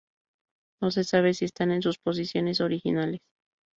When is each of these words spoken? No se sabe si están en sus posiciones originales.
No 0.81 0.89
se 0.89 1.03
sabe 1.03 1.35
si 1.35 1.45
están 1.45 1.69
en 1.69 1.83
sus 1.83 1.99
posiciones 1.99 2.59
originales. 2.59 3.21